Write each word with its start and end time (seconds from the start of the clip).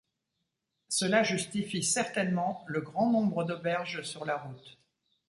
Cela 0.89 1.21
justifie 1.21 1.83
certainement 1.83 2.63
le 2.65 2.81
grand 2.81 3.11
nombre 3.11 3.43
d’auberges 3.43 4.01
sur 4.01 4.25
la 4.25 4.35
route. 4.35 4.79